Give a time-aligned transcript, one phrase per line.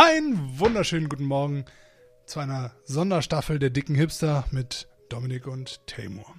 [0.00, 1.64] Einen wunderschönen guten Morgen
[2.24, 6.36] zu einer Sonderstaffel der dicken Hipster mit Dominik und Taymor.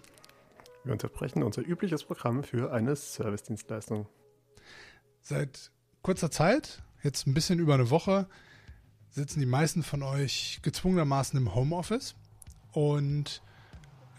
[0.86, 4.08] Wir unterbrechen unser übliches Programm für eine Servicedienstleistung.
[5.20, 5.72] Seit
[6.04, 8.30] kurzer Zeit, jetzt ein bisschen über eine Woche,
[9.10, 12.16] sitzen die meisten von euch gezwungenermaßen im Homeoffice
[12.72, 13.42] und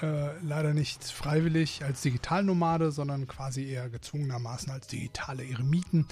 [0.03, 6.07] äh, leider nicht freiwillig als Digitalnomade, sondern quasi eher gezwungenermaßen als digitale Eremiten.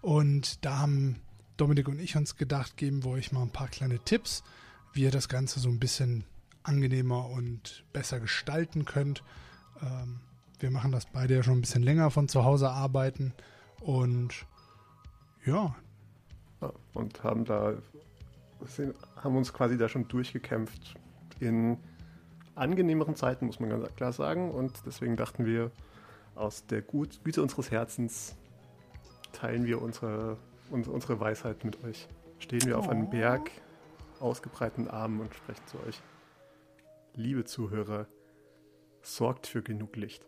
[0.00, 1.20] Und da haben
[1.60, 4.42] Dominik und ich uns gedacht, geben wir euch mal ein paar kleine Tipps,
[4.92, 6.24] wie ihr das Ganze so ein bisschen
[6.62, 9.22] angenehmer und besser gestalten könnt.
[9.82, 10.20] Ähm,
[10.58, 13.32] wir machen das beide ja schon ein bisschen länger von zu Hause arbeiten
[13.80, 14.46] und
[15.44, 15.74] ja.
[16.92, 17.74] und haben da
[18.66, 20.94] sind, haben uns quasi da schon durchgekämpft
[21.40, 21.78] in
[22.54, 24.50] angenehmeren Zeiten, muss man ganz klar sagen.
[24.50, 25.70] Und deswegen dachten wir,
[26.34, 28.36] aus der Güte unseres Herzens
[29.32, 30.36] teilen wir unsere,
[30.70, 32.08] unsere Weisheit mit euch.
[32.38, 32.80] Stehen wir oh.
[32.80, 33.10] auf einem oh.
[33.10, 33.50] Berg,
[34.20, 36.00] ausgebreiteten Armen und sprechen zu euch.
[37.14, 38.06] Liebe Zuhörer,
[39.02, 40.24] sorgt für genug Licht.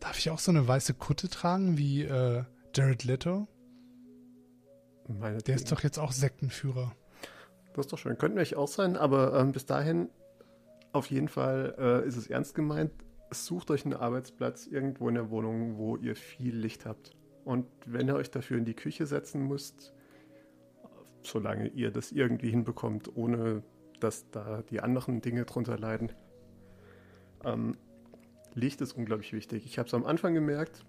[0.00, 3.46] Darf ich auch so eine weiße Kutte tragen wie äh, Jared Leto?
[5.08, 6.94] Meine Der ist doch jetzt auch Sektenführer.
[7.74, 8.18] Das ist doch schön.
[8.18, 10.08] Könnten wir euch auch sein, aber ähm, bis dahin
[10.92, 12.90] auf jeden Fall äh, ist es ernst gemeint.
[13.30, 17.12] Sucht euch einen Arbeitsplatz irgendwo in der Wohnung, wo ihr viel Licht habt.
[17.46, 19.94] Und wenn ihr euch dafür in die Küche setzen müsst,
[21.22, 23.62] solange ihr das irgendwie hinbekommt, ohne
[24.00, 26.10] dass da die anderen Dinge drunter leiden,
[27.44, 27.76] ähm,
[28.54, 29.64] Licht ist unglaublich wichtig.
[29.64, 30.84] Ich habe es am Anfang gemerkt.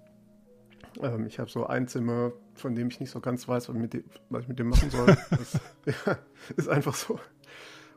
[1.00, 4.04] Ähm, ich habe so ein Zimmer, von dem ich nicht so ganz weiß, was, dem,
[4.32, 5.06] was ich mit dem machen soll.
[5.30, 6.18] das ja,
[6.58, 7.20] ist einfach so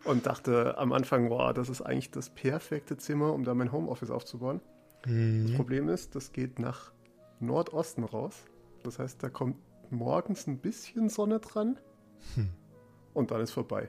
[0.04, 4.10] und dachte am Anfang, boah, das ist eigentlich das perfekte Zimmer, um da mein Homeoffice
[4.10, 4.60] aufzubauen.
[5.06, 5.46] Mhm.
[5.46, 6.92] Das Problem ist, das geht nach
[7.40, 8.44] Nordosten raus.
[8.82, 9.56] Das heißt, da kommt
[9.90, 11.78] morgens ein bisschen Sonne dran
[12.34, 12.48] hm.
[13.14, 13.88] und dann ist vorbei.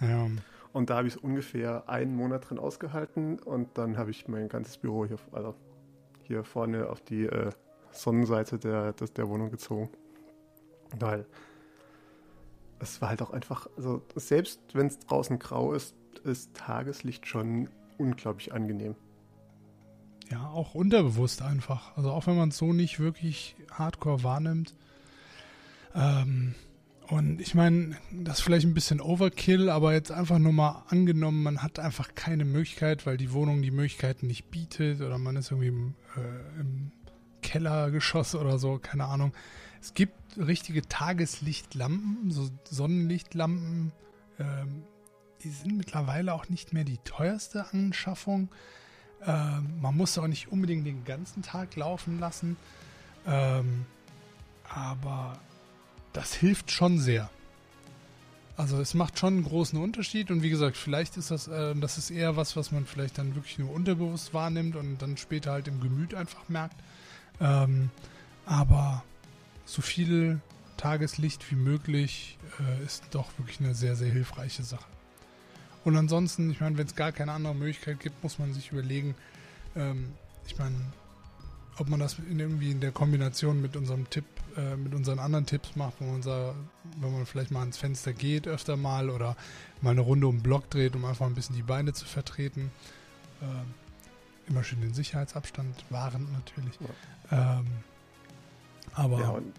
[0.00, 0.28] Ja.
[0.72, 4.48] Und da habe ich es ungefähr einen Monat drin ausgehalten und dann habe ich mein
[4.48, 5.54] ganzes Büro hier, also
[6.22, 7.50] hier vorne auf die äh,
[7.92, 9.88] Sonnenseite der, der, der Wohnung gezogen.
[10.98, 11.26] Weil
[12.80, 17.68] es war halt auch einfach, also selbst wenn es draußen grau ist, ist Tageslicht schon
[17.98, 18.96] unglaublich angenehm.
[20.30, 21.96] Ja, auch unterbewusst einfach.
[21.96, 24.74] Also auch wenn man es so nicht wirklich hardcore wahrnimmt.
[25.94, 26.54] Ähm,
[27.08, 31.42] und ich meine, das ist vielleicht ein bisschen Overkill, aber jetzt einfach nur mal angenommen,
[31.42, 35.50] man hat einfach keine Möglichkeit, weil die Wohnung die Möglichkeiten nicht bietet oder man ist
[35.50, 36.92] irgendwie im, äh, im
[37.42, 39.34] Kellergeschoss oder so, keine Ahnung.
[39.82, 43.92] Es gibt richtige Tageslichtlampen, so Sonnenlichtlampen.
[44.38, 44.84] Ähm,
[45.42, 48.48] die sind mittlerweile auch nicht mehr die teuerste Anschaffung.
[49.26, 52.56] Ähm, man muss auch nicht unbedingt den ganzen Tag laufen lassen.
[53.26, 53.86] Ähm,
[54.68, 55.38] aber
[56.12, 57.30] das hilft schon sehr.
[58.56, 61.98] Also es macht schon einen großen Unterschied und wie gesagt, vielleicht ist das, äh, das
[61.98, 65.66] ist eher was, was man vielleicht dann wirklich nur unterbewusst wahrnimmt und dann später halt
[65.66, 66.76] im Gemüt einfach merkt.
[67.40, 67.90] Ähm,
[68.46, 69.02] aber
[69.64, 70.40] so viel
[70.76, 74.84] Tageslicht wie möglich äh, ist doch wirklich eine sehr, sehr hilfreiche Sache.
[75.84, 79.14] Und ansonsten, ich meine, wenn es gar keine andere Möglichkeit gibt, muss man sich überlegen,
[79.76, 80.12] ähm,
[80.46, 80.76] ich meine,
[81.78, 84.24] ob man das in irgendwie in der Kombination mit unserem Tipp,
[84.56, 86.54] äh, mit unseren anderen Tipps macht, wo man unser,
[87.00, 89.36] wenn man vielleicht mal ans Fenster geht öfter mal oder
[89.82, 92.70] mal eine Runde um den Block dreht, um einfach ein bisschen die Beine zu vertreten.
[93.40, 96.78] Äh, immer schön den Sicherheitsabstand wahren natürlich.
[97.30, 97.58] Ja.
[97.58, 97.66] Ähm,
[98.94, 99.20] aber.
[99.20, 99.52] Ja, und,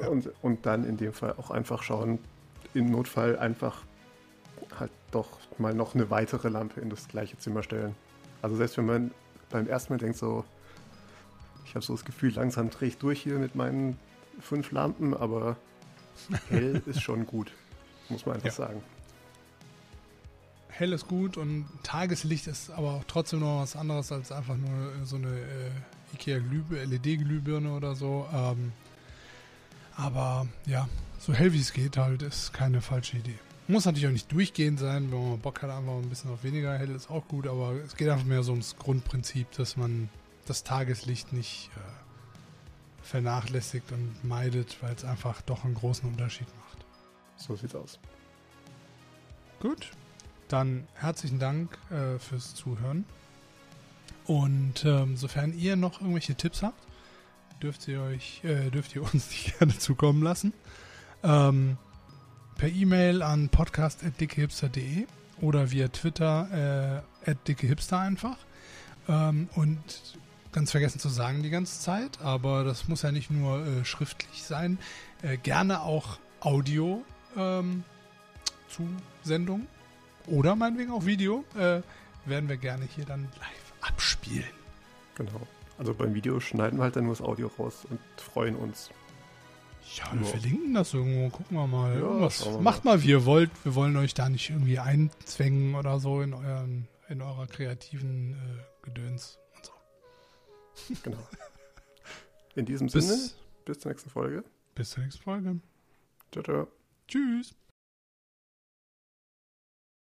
[0.00, 0.08] ja.
[0.08, 2.18] und, und dann in dem Fall auch einfach schauen,
[2.74, 3.82] im Notfall einfach
[5.10, 7.94] doch mal noch eine weitere Lampe in das gleiche Zimmer stellen.
[8.42, 9.10] Also selbst wenn man
[9.50, 10.44] beim ersten Mal denkt so,
[11.64, 13.98] ich habe so das Gefühl, langsam drehe ich durch hier mit meinen
[14.40, 15.56] fünf Lampen, aber
[16.48, 17.52] hell ist schon gut,
[18.08, 18.54] muss man einfach ja.
[18.54, 18.82] sagen.
[20.68, 25.04] Hell ist gut und Tageslicht ist aber auch trotzdem noch was anderes als einfach nur
[25.04, 28.28] so eine äh, Ikea LED-Glühbirne oder so.
[28.32, 28.72] Ähm,
[29.96, 33.38] aber ja, so hell wie es geht halt, ist keine falsche Idee.
[33.70, 36.76] Muss natürlich auch nicht durchgehend sein, wenn man Bock hat, einfach ein bisschen auf weniger
[36.78, 40.08] hell ist auch gut, aber es geht einfach mehr so ums Grundprinzip, dass man
[40.46, 46.78] das Tageslicht nicht äh, vernachlässigt und meidet, weil es einfach doch einen großen Unterschied macht.
[47.36, 47.98] So sieht's aus.
[49.60, 49.90] Gut,
[50.48, 53.04] dann herzlichen Dank äh, fürs Zuhören.
[54.24, 56.82] Und ähm, sofern ihr noch irgendwelche Tipps habt,
[57.62, 60.54] dürft ihr euch, äh, dürft ihr uns die gerne zukommen lassen.
[61.22, 61.76] Ähm,
[62.58, 65.06] per E-Mail an podcast.dickehipster.de
[65.40, 68.36] oder via Twitter äh, dickehipster einfach.
[69.08, 69.78] Ähm, und
[70.50, 74.42] ganz vergessen zu sagen die ganze Zeit, aber das muss ja nicht nur äh, schriftlich
[74.42, 74.78] sein.
[75.22, 77.04] Äh, gerne auch Audio
[77.36, 77.84] ähm,
[78.68, 78.88] zu
[79.22, 79.68] Sendungen
[80.26, 81.80] oder meinetwegen auch Video, äh,
[82.24, 84.44] werden wir gerne hier dann live abspielen.
[85.14, 85.46] Genau.
[85.78, 88.90] Also beim Video schneiden wir halt dann nur das Audio raus und freuen uns.
[89.96, 91.30] Ja, wir verlinken das irgendwo.
[91.30, 91.94] Gucken wir mal.
[91.94, 92.44] Ja, Irgendwas.
[92.44, 93.50] wir Macht mal, wie ihr wollt.
[93.64, 98.84] Wir wollen euch da nicht irgendwie einzwängen oder so in, euren, in eurer kreativen äh,
[98.84, 99.72] Gedöns und so.
[101.04, 101.18] Genau.
[102.54, 104.44] In diesem Sinne, Bis, bis zur nächsten Folge.
[104.74, 105.60] bis zur nächsten Folge.
[106.32, 106.68] Ciao, ciao.
[107.06, 107.54] Tschüss.